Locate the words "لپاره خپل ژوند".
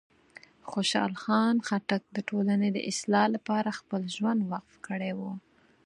3.35-4.39